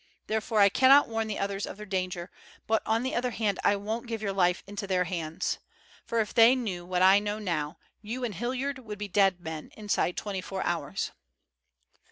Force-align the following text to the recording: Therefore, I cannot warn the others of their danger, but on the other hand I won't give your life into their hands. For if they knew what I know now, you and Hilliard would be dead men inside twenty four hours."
Therefore, 0.25 0.59
I 0.61 0.69
cannot 0.69 1.09
warn 1.09 1.27
the 1.27 1.37
others 1.37 1.67
of 1.67 1.77
their 1.77 1.85
danger, 1.85 2.31
but 2.65 2.81
on 2.87 3.03
the 3.03 3.13
other 3.13 3.29
hand 3.29 3.59
I 3.63 3.75
won't 3.75 4.07
give 4.07 4.19
your 4.19 4.33
life 4.33 4.63
into 4.65 4.87
their 4.87 5.03
hands. 5.03 5.59
For 6.07 6.19
if 6.19 6.33
they 6.33 6.55
knew 6.55 6.87
what 6.87 7.03
I 7.03 7.19
know 7.19 7.37
now, 7.37 7.77
you 8.01 8.23
and 8.23 8.33
Hilliard 8.33 8.79
would 8.79 8.97
be 8.97 9.07
dead 9.07 9.39
men 9.41 9.69
inside 9.77 10.17
twenty 10.17 10.41
four 10.41 10.63
hours." 10.63 11.11